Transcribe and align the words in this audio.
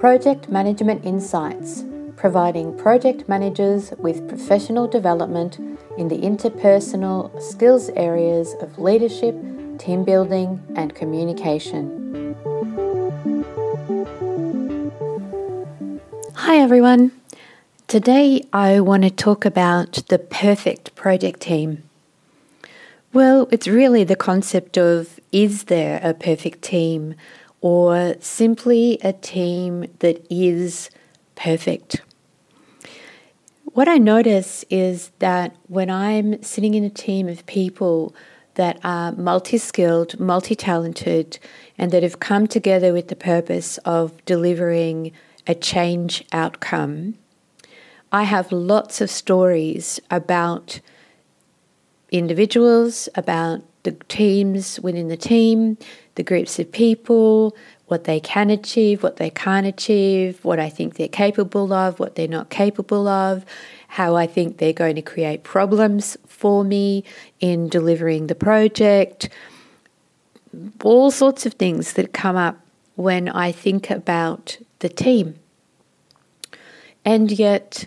Project 0.00 0.48
Management 0.48 1.04
Insights, 1.04 1.84
providing 2.16 2.76
project 2.76 3.28
managers 3.28 3.92
with 3.98 4.28
professional 4.28 4.88
development 4.88 5.58
in 5.96 6.08
the 6.08 6.18
interpersonal 6.18 7.40
skills 7.40 7.90
areas 7.90 8.56
of 8.60 8.76
leadership, 8.76 9.36
team 9.78 10.02
building, 10.02 10.60
and 10.74 10.96
communication. 10.96 12.34
Hi, 16.34 16.56
everyone. 16.56 17.12
Today 17.86 18.44
I 18.52 18.80
want 18.80 19.04
to 19.04 19.10
talk 19.10 19.44
about 19.44 20.02
the 20.08 20.18
perfect 20.18 20.96
project 20.96 21.38
team. 21.40 21.83
Well, 23.14 23.46
it's 23.52 23.68
really 23.68 24.02
the 24.02 24.16
concept 24.16 24.76
of 24.76 25.20
is 25.30 25.64
there 25.64 26.00
a 26.02 26.14
perfect 26.14 26.62
team 26.62 27.14
or 27.60 28.16
simply 28.18 28.98
a 29.04 29.12
team 29.12 29.86
that 30.00 30.26
is 30.28 30.90
perfect. 31.36 32.02
What 33.66 33.86
I 33.86 33.98
notice 33.98 34.64
is 34.68 35.12
that 35.20 35.54
when 35.68 35.90
I'm 35.90 36.42
sitting 36.42 36.74
in 36.74 36.82
a 36.82 36.90
team 36.90 37.28
of 37.28 37.46
people 37.46 38.16
that 38.54 38.80
are 38.82 39.12
multi 39.12 39.58
skilled, 39.58 40.18
multi 40.18 40.56
talented, 40.56 41.38
and 41.78 41.92
that 41.92 42.02
have 42.02 42.18
come 42.18 42.48
together 42.48 42.92
with 42.92 43.06
the 43.06 43.16
purpose 43.16 43.78
of 43.84 44.24
delivering 44.24 45.12
a 45.46 45.54
change 45.54 46.24
outcome, 46.32 47.14
I 48.10 48.24
have 48.24 48.50
lots 48.50 49.00
of 49.00 49.08
stories 49.08 50.00
about 50.10 50.80
individuals, 52.18 53.08
about 53.14 53.62
the 53.82 53.92
teams 54.08 54.80
within 54.80 55.08
the 55.08 55.16
team, 55.16 55.76
the 56.14 56.22
groups 56.22 56.58
of 56.58 56.70
people, 56.70 57.56
what 57.86 58.04
they 58.04 58.20
can 58.20 58.50
achieve, 58.50 59.02
what 59.02 59.16
they 59.16 59.30
can't 59.30 59.66
achieve, 59.66 60.42
what 60.44 60.58
I 60.58 60.70
think 60.70 60.94
they're 60.94 61.08
capable 61.08 61.72
of, 61.72 61.98
what 61.98 62.14
they're 62.14 62.28
not 62.28 62.50
capable 62.50 63.08
of, 63.08 63.44
how 63.88 64.16
I 64.16 64.26
think 64.26 64.58
they're 64.58 64.72
going 64.72 64.96
to 64.96 65.02
create 65.02 65.42
problems 65.42 66.16
for 66.26 66.64
me 66.64 67.04
in 67.40 67.68
delivering 67.68 68.28
the 68.28 68.34
project, 68.34 69.28
all 70.82 71.10
sorts 71.10 71.46
of 71.46 71.54
things 71.54 71.94
that 71.94 72.12
come 72.12 72.36
up 72.36 72.58
when 72.96 73.28
I 73.28 73.52
think 73.52 73.90
about 73.90 74.56
the 74.78 74.88
team. 74.88 75.34
And 77.04 77.30
yet, 77.30 77.86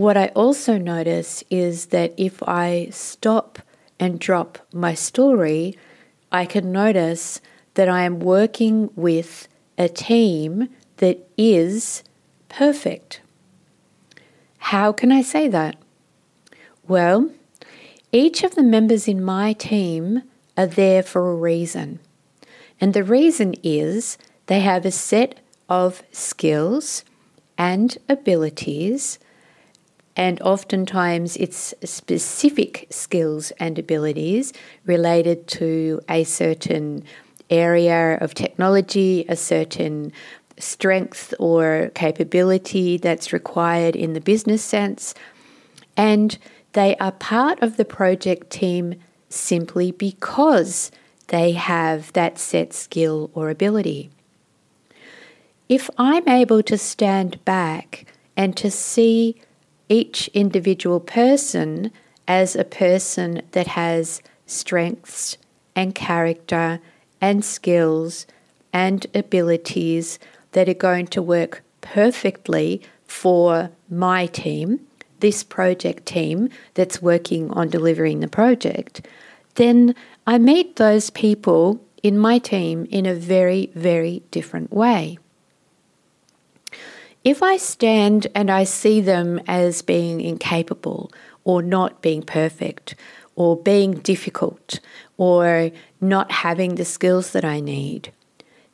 what 0.00 0.16
I 0.16 0.28
also 0.28 0.78
notice 0.78 1.44
is 1.50 1.86
that 1.86 2.14
if 2.16 2.42
I 2.48 2.88
stop 2.90 3.58
and 3.98 4.18
drop 4.18 4.58
my 4.72 4.94
story, 4.94 5.76
I 6.32 6.46
can 6.46 6.72
notice 6.72 7.42
that 7.74 7.86
I 7.86 8.04
am 8.04 8.18
working 8.18 8.88
with 8.96 9.46
a 9.76 9.90
team 9.90 10.70
that 10.96 11.28
is 11.36 12.02
perfect. 12.48 13.20
How 14.56 14.90
can 14.90 15.12
I 15.12 15.20
say 15.20 15.48
that? 15.48 15.76
Well, 16.88 17.30
each 18.10 18.42
of 18.42 18.54
the 18.54 18.62
members 18.62 19.06
in 19.06 19.22
my 19.22 19.52
team 19.52 20.22
are 20.56 20.66
there 20.66 21.02
for 21.02 21.30
a 21.30 21.34
reason. 21.34 22.00
And 22.80 22.94
the 22.94 23.04
reason 23.04 23.54
is 23.62 24.16
they 24.46 24.60
have 24.60 24.86
a 24.86 24.90
set 24.90 25.40
of 25.68 26.02
skills 26.10 27.04
and 27.58 27.98
abilities, 28.08 29.18
and 30.16 30.40
oftentimes 30.42 31.36
it's 31.36 31.72
specific 31.84 32.86
skills 32.90 33.52
and 33.52 33.78
abilities 33.78 34.52
related 34.84 35.46
to 35.46 36.00
a 36.08 36.24
certain 36.24 37.04
area 37.48 38.16
of 38.20 38.34
technology, 38.34 39.24
a 39.28 39.36
certain 39.36 40.12
strength 40.58 41.32
or 41.38 41.90
capability 41.94 42.96
that's 42.96 43.32
required 43.32 43.96
in 43.96 44.12
the 44.12 44.20
business 44.20 44.62
sense. 44.62 45.14
And 45.96 46.36
they 46.72 46.96
are 46.96 47.12
part 47.12 47.60
of 47.62 47.76
the 47.76 47.84
project 47.84 48.50
team 48.50 48.94
simply 49.28 49.90
because 49.90 50.90
they 51.28 51.52
have 51.52 52.12
that 52.12 52.38
set 52.38 52.72
skill 52.72 53.30
or 53.34 53.50
ability. 53.50 54.10
If 55.68 55.88
I'm 55.96 56.28
able 56.28 56.62
to 56.64 56.76
stand 56.76 57.44
back 57.44 58.06
and 58.36 58.56
to 58.56 58.70
see 58.70 59.40
each 59.90 60.28
individual 60.28 61.00
person 61.00 61.90
as 62.26 62.56
a 62.56 62.64
person 62.64 63.42
that 63.50 63.66
has 63.66 64.22
strengths 64.46 65.36
and 65.76 65.94
character 65.94 66.80
and 67.20 67.44
skills 67.44 68.26
and 68.72 69.06
abilities 69.14 70.18
that 70.52 70.68
are 70.68 70.74
going 70.74 71.06
to 71.08 71.20
work 71.20 71.62
perfectly 71.80 72.80
for 73.04 73.70
my 73.90 74.26
team, 74.26 74.80
this 75.18 75.42
project 75.42 76.06
team 76.06 76.48
that's 76.74 77.02
working 77.02 77.50
on 77.50 77.68
delivering 77.68 78.20
the 78.20 78.28
project, 78.28 79.06
then 79.56 79.94
I 80.26 80.38
meet 80.38 80.76
those 80.76 81.10
people 81.10 81.80
in 82.02 82.16
my 82.16 82.38
team 82.38 82.86
in 82.90 83.06
a 83.06 83.14
very, 83.14 83.70
very 83.74 84.22
different 84.30 84.72
way. 84.72 85.18
If 87.22 87.42
I 87.42 87.58
stand 87.58 88.28
and 88.34 88.50
I 88.50 88.64
see 88.64 89.00
them 89.02 89.40
as 89.46 89.82
being 89.82 90.22
incapable 90.22 91.12
or 91.44 91.60
not 91.60 92.00
being 92.00 92.22
perfect 92.22 92.94
or 93.36 93.56
being 93.56 93.92
difficult 93.92 94.80
or 95.18 95.70
not 96.00 96.32
having 96.32 96.76
the 96.76 96.84
skills 96.84 97.32
that 97.32 97.44
I 97.44 97.60
need, 97.60 98.10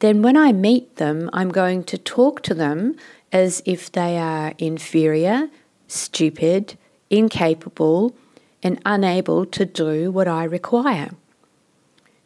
then 0.00 0.22
when 0.22 0.36
I 0.36 0.50
meet 0.50 0.96
them, 0.96 1.30
I'm 1.32 1.50
going 1.50 1.84
to 1.84 1.98
talk 1.98 2.42
to 2.42 2.54
them 2.54 2.96
as 3.30 3.62
if 3.64 3.92
they 3.92 4.18
are 4.18 4.54
inferior, 4.58 5.48
stupid, 5.86 6.76
incapable, 7.10 8.14
and 8.60 8.80
unable 8.84 9.46
to 9.46 9.64
do 9.64 10.10
what 10.10 10.26
I 10.26 10.42
require. 10.44 11.10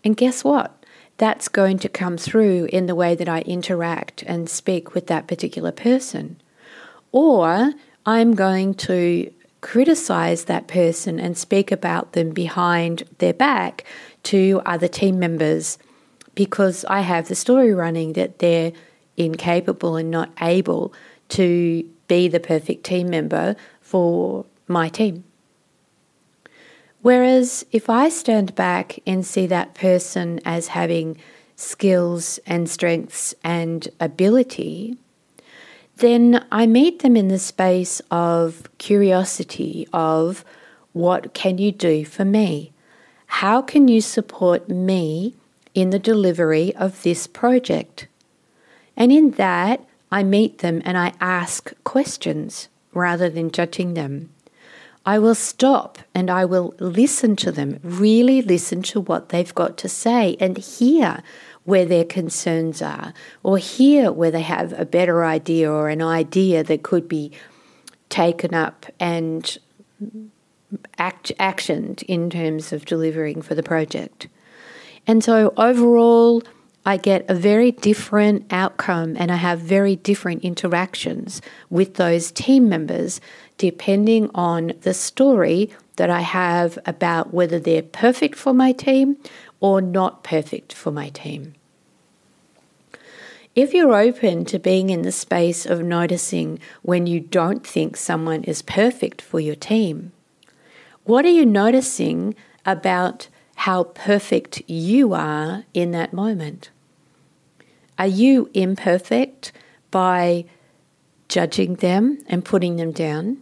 And 0.03 0.17
guess 0.17 0.43
what? 0.43 0.76
That's 1.19 1.49
going 1.49 1.79
to 1.81 1.89
come 1.89 2.17
through 2.19 2.69
in 2.73 2.87
the 2.87 2.95
way 2.95 3.15
that 3.15 3.29
I 3.29 3.41
interact 3.43 4.23
and 4.27 4.51
speak 4.51 4.95
with 4.95 5.07
that 5.07 5.27
particular 5.27 5.73
person. 5.73 6.41
Or 7.13 7.73
I'm 8.05 8.35
going 8.35 8.75
to 8.75 9.33
criticize 9.63 10.45
that 10.45 10.69
person 10.69 11.19
and 11.19 11.37
speak 11.37 11.73
about 11.73 12.13
them 12.13 12.31
behind 12.31 13.05
their 13.19 13.33
back 13.33 13.85
to 14.25 14.61
other 14.67 14.89
team 14.89 15.19
members 15.19 15.79
because 16.35 16.85
I 16.85 17.01
have 17.01 17.29
the 17.29 17.35
story 17.35 17.73
running 17.73 18.13
that 18.13 18.39
they're 18.39 18.73
incapable 19.17 19.97
and 19.97 20.11
not 20.11 20.31
able 20.41 20.93
to 21.31 21.89
be 22.09 22.29
the 22.29 22.39
perfect 22.39 22.85
team 22.85 23.09
member 23.09 23.57
for 23.81 24.45
my 24.69 24.89
team. 24.89 25.25
Whereas 27.07 27.65
if 27.71 27.89
I 27.89 28.09
stand 28.09 28.57
back 28.57 28.99
and 29.07 29.25
see 29.25 29.47
that 29.47 29.75
person 29.75 30.41
as 30.45 30.67
having 30.67 31.17
skills 31.55 32.41
and 32.45 32.69
strengths 32.69 33.33
and 33.45 33.89
ability, 34.01 34.97
then 35.99 36.45
I 36.51 36.67
meet 36.67 37.03
them 37.03 37.17
in 37.17 37.29
the 37.29 37.39
space 37.39 38.03
of 38.11 38.69
curiosity 38.79 39.87
of 39.93 40.45
what 40.95 41.33
can 41.33 41.59
you 41.59 41.71
do 41.71 42.05
for 42.05 42.25
me? 42.25 42.73
How 43.27 43.63
can 43.63 43.87
you 43.87 44.01
support 44.01 44.69
me 44.69 45.37
in 45.75 45.91
the 45.91 46.01
delivery 46.01 46.75
of 46.75 47.05
this 47.05 47.29
project? 47.29 48.09
And 48.97 49.13
in 49.13 49.31
that, 49.43 49.81
I 50.11 50.25
meet 50.25 50.59
them 50.59 50.83
and 50.85 50.99
I 50.99 51.13
ask 51.21 51.73
questions 51.85 52.67
rather 52.93 53.31
than 53.31 53.53
judging 53.53 53.95
them. 53.95 54.31
I 55.07 55.21
will 55.21 55.37
stop 55.37 56.01
and 56.15 56.29
I 56.29 56.45
will 56.45 56.75
listen 56.81 57.37
to 57.37 57.53
them, 57.53 57.79
really 57.83 58.43
listen 58.43 58.83
to 58.83 59.01
what 59.01 59.29
they've 59.29 59.55
got 59.55 59.79
to 59.79 59.89
say 59.89 60.37
and 60.41 60.59
hear 60.59 61.23
where 61.63 61.85
their 61.85 62.05
concerns 62.05 62.83
are, 62.83 63.15
or 63.43 63.59
hear 63.59 64.13
where 64.13 64.31
they 64.31 64.43
have 64.43 64.73
a 64.79 64.85
better 64.85 65.25
idea 65.25 65.71
or 65.71 65.89
an 65.89 66.03
idea 66.03 66.63
that 66.63 66.83
could 66.83 67.09
be 67.09 67.33
taken 68.09 68.55
up 68.55 68.87
and 69.01 69.59
act, 70.99 71.33
actioned 71.39 72.03
in 72.05 72.31
terms 72.31 72.73
of 72.73 72.85
delivering 72.85 73.43
for 73.43 73.55
the 73.55 73.63
project. 73.63 74.29
And 75.09 75.25
so 75.25 75.53
overall, 75.57 76.43
I 76.89 76.97
get 76.97 77.29
a 77.29 77.35
very 77.35 77.73
different 77.73 78.47
outcome 78.53 79.17
and 79.19 79.33
I 79.33 79.37
have 79.37 79.59
very 79.59 79.97
different 79.97 80.45
interactions 80.45 81.43
with 81.69 81.95
those 81.95 82.31
team 82.31 82.69
members 82.69 83.21
depending 83.59 84.31
on 84.37 84.73
the 84.83 84.95
story 84.95 85.71
that 85.97 86.11
I 86.11 86.21
have 86.21 86.79
about 86.87 87.35
whether 87.35 87.59
they're 87.59 87.83
perfect 87.83 88.37
for 88.37 88.55
my 88.55 88.71
team 88.71 89.17
or 89.59 89.81
not 89.81 90.23
perfect 90.23 90.73
for 90.73 90.93
my 90.93 91.09
team. 91.09 91.55
If 93.57 93.75
you're 93.75 93.95
open 93.95 94.45
to 94.45 94.59
being 94.59 94.91
in 94.91 95.03
the 95.03 95.11
space 95.11 95.67
of 95.67 95.83
noticing 95.83 96.61
when 96.83 97.09
you 97.09 97.19
don't 97.19 97.67
think 97.67 97.97
someone 97.97 98.45
is 98.45 98.63
perfect 98.63 99.21
for 99.21 99.41
your 99.41 99.57
team, 99.57 100.13
what 101.05 101.25
are 101.25 101.31
you 101.31 101.47
noticing 101.47 102.37
about 102.65 103.29
how 103.57 103.85
perfect 103.85 104.63
you 104.69 105.15
are 105.15 105.65
in 105.73 105.91
that 105.91 106.13
moment. 106.13 106.71
Are 107.99 108.07
you 108.07 108.51
imperfect 108.55 109.53
by 109.91 110.45
judging 111.29 111.77
them 111.77 112.19
and 112.29 112.45
putting 112.45 112.77
them 112.77 112.93
down? 112.93 113.39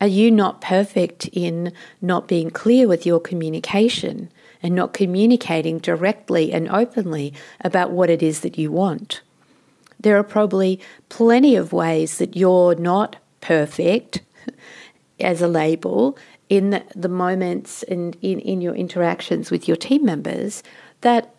Are 0.00 0.08
you 0.08 0.30
not 0.30 0.60
perfect 0.60 1.28
in 1.32 1.72
not 2.00 2.26
being 2.26 2.50
clear 2.50 2.88
with 2.88 3.06
your 3.06 3.20
communication 3.20 4.30
and 4.62 4.74
not 4.74 4.92
communicating 4.92 5.78
directly 5.78 6.52
and 6.52 6.68
openly 6.68 7.32
about 7.60 7.92
what 7.92 8.10
it 8.10 8.22
is 8.22 8.40
that 8.40 8.58
you 8.58 8.72
want? 8.72 9.20
There 10.00 10.16
are 10.16 10.24
probably 10.24 10.80
plenty 11.08 11.54
of 11.54 11.72
ways 11.72 12.18
that 12.18 12.34
you're 12.34 12.74
not 12.74 13.16
perfect 13.40 14.22
as 15.20 15.40
a 15.40 15.46
label 15.46 16.18
in 16.48 16.82
the, 16.94 17.08
moments 17.08 17.82
and 17.84 18.16
in, 18.20 18.40
in 18.40 18.60
your 18.60 18.74
interactions 18.74 19.50
with 19.50 19.68
your 19.68 19.76
team 19.76 20.04
members 20.04 20.62
that 21.02 21.34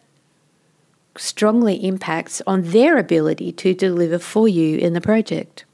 strongly 1.18 1.76
impacts 1.86 2.42
on 2.48 2.64
their 2.64 2.98
ability 2.98 3.52
to 3.52 3.74
deliver 3.74 4.20
for 4.20 4.48
you 4.48 4.78
in 4.78 4.94
the 4.94 5.02
project. 5.02 5.66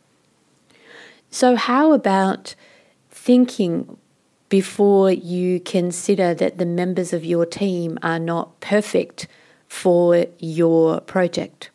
So, 1.31 1.56
how 1.56 1.94
about 1.94 2.56
thinking 3.09 3.97
before 4.50 5.12
you 5.12 5.59
consider 5.59 6.33
that 6.33 6.57
the 6.57 6.65
members 6.65 7.13
of 7.13 7.24
your 7.24 7.45
team 7.45 8.00
are 8.01 8.19
not 8.19 8.59
perfect 8.59 9.27
for 9.68 10.25
your 10.39 11.01
project? 11.01 11.69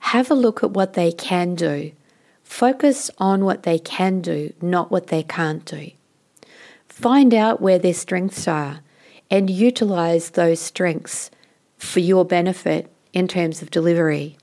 Have 0.00 0.30
a 0.30 0.34
look 0.34 0.62
at 0.62 0.70
what 0.70 0.94
they 0.94 1.12
can 1.12 1.54
do. 1.54 1.92
Focus 2.44 3.10
on 3.18 3.44
what 3.44 3.64
they 3.64 3.78
can 3.78 4.20
do, 4.22 4.54
not 4.62 4.90
what 4.90 5.08
they 5.08 5.22
can't 5.22 5.64
do. 5.64 5.90
Find 6.88 7.34
out 7.34 7.60
where 7.60 7.78
their 7.78 7.94
strengths 7.94 8.48
are 8.48 8.80
and 9.30 9.50
utilize 9.50 10.30
those 10.30 10.60
strengths 10.60 11.30
for 11.78 12.00
your 12.00 12.24
benefit 12.24 12.90
in 13.12 13.26
terms 13.28 13.62
of 13.62 13.70
delivery. 13.70 14.36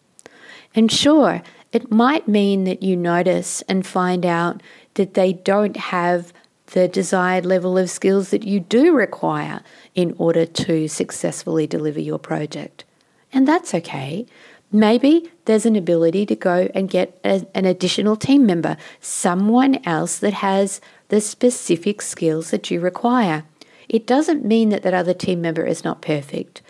And 0.73 0.91
sure, 0.91 1.41
it 1.71 1.91
might 1.91 2.27
mean 2.27 2.63
that 2.63 2.83
you 2.83 2.95
notice 2.95 3.61
and 3.63 3.85
find 3.85 4.25
out 4.25 4.61
that 4.95 5.13
they 5.13 5.33
don't 5.33 5.77
have 5.77 6.33
the 6.67 6.87
desired 6.87 7.45
level 7.45 7.77
of 7.77 7.89
skills 7.89 8.29
that 8.31 8.43
you 8.43 8.59
do 8.59 8.95
require 8.95 9.61
in 9.93 10.15
order 10.17 10.45
to 10.45 10.87
successfully 10.87 11.67
deliver 11.67 11.99
your 11.99 12.19
project. 12.19 12.83
And 13.31 13.47
that's 13.47 13.73
okay. 13.73 14.25
Maybe 14.71 15.29
there's 15.45 15.65
an 15.65 15.75
ability 15.75 16.25
to 16.25 16.35
go 16.35 16.69
and 16.73 16.89
get 16.89 17.19
a, 17.23 17.45
an 17.53 17.65
additional 17.65 18.15
team 18.15 18.45
member, 18.45 18.77
someone 18.99 19.79
else 19.85 20.17
that 20.19 20.33
has 20.33 20.81
the 21.09 21.21
specific 21.21 22.01
skills 22.01 22.51
that 22.51 22.71
you 22.71 22.79
require. 22.79 23.43
It 23.87 24.07
doesn't 24.07 24.43
mean 24.43 24.69
that 24.69 24.81
that 24.83 24.93
other 24.93 25.13
team 25.13 25.41
member 25.41 25.65
is 25.65 25.83
not 25.83 26.01
perfect. 26.01 26.61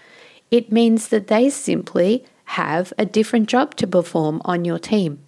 It 0.52 0.72
means 0.72 1.10
that 1.10 1.28
they 1.28 1.50
simply 1.50 2.26
have 2.46 2.94
a 2.98 3.06
different 3.06 3.50
job 3.50 3.76
to 3.76 3.88
perform 3.88 4.42
on 4.46 4.66
your 4.66 4.80
team. 4.80 5.20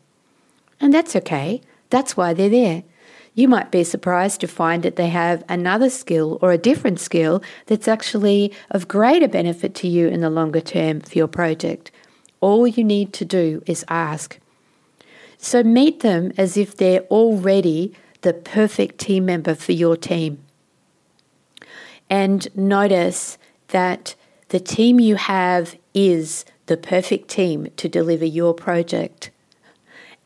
And 0.80 0.94
that's 0.94 1.16
okay. 1.16 1.62
That's 1.90 2.16
why 2.16 2.34
they're 2.34 2.50
there. 2.50 2.84
You 3.34 3.48
might 3.48 3.72
be 3.72 3.84
surprised 3.84 4.42
to 4.42 4.48
find 4.48 4.82
that 4.84 4.96
they 4.96 5.10
have 5.10 5.44
another 5.48 5.90
skill 5.90 6.40
or 6.42 6.52
a 6.52 6.58
different 6.58 7.00
skill 7.00 7.44
that's 7.68 7.88
actually 7.88 8.52
of 8.72 8.88
greater 8.88 9.28
benefit 9.28 9.76
to 9.76 9.88
you 9.88 10.08
in 10.08 10.22
the 10.22 10.30
longer 10.30 10.62
term 10.62 11.02
for 11.02 11.18
your 11.18 11.28
project. 11.28 11.92
All 12.42 12.66
you 12.66 12.84
need 12.84 13.14
to 13.14 13.26
do 13.26 13.62
is 13.66 13.86
ask. 13.90 14.40
So 15.38 15.64
meet 15.64 16.00
them 16.00 16.32
as 16.38 16.58
if 16.58 16.76
they're 16.76 17.02
already 17.12 17.94
the 18.22 18.34
perfect 18.34 18.98
team 18.98 19.26
member 19.26 19.54
for 19.54 19.72
your 19.72 19.96
team. 19.96 20.40
And 22.10 22.48
notice 22.56 23.38
that 23.68 24.16
the 24.50 24.60
team 24.60 25.00
you 25.00 25.16
have 25.16 25.78
is 25.94 26.46
the 26.68 26.78
perfect 26.78 27.30
team 27.30 27.70
to 27.78 27.90
deliver 27.90 28.26
your 28.26 28.54
project. 28.54 29.32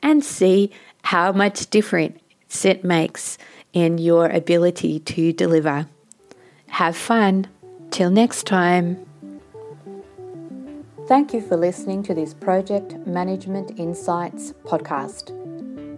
And 0.03 0.23
see 0.23 0.71
how 1.03 1.31
much 1.31 1.69
difference 1.69 2.65
it 2.65 2.83
makes 2.83 3.37
in 3.73 3.97
your 3.97 4.27
ability 4.27 4.99
to 4.99 5.31
deliver. 5.33 5.87
Have 6.67 6.95
fun. 6.95 7.47
Till 7.91 8.09
next 8.09 8.47
time. 8.47 9.05
Thank 11.07 11.33
you 11.33 11.41
for 11.41 11.57
listening 11.57 12.03
to 12.03 12.13
this 12.13 12.33
Project 12.33 12.95
Management 13.05 13.77
Insights 13.77 14.53
podcast. 14.63 15.35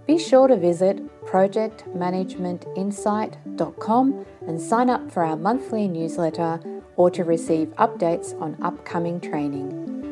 Be 0.08 0.18
sure 0.18 0.48
to 0.48 0.58
visit 0.58 1.00
projectmanagementinsight.com 1.34 4.26
and 4.48 4.62
sign 4.62 4.90
up 4.90 5.12
for 5.12 5.24
our 5.24 5.36
monthly 5.36 5.88
newsletter 5.88 6.60
or 6.96 7.10
to 7.10 7.24
receive 7.24 7.70
updates 7.78 8.40
on 8.40 8.56
upcoming 8.62 9.20
training. 9.20 10.03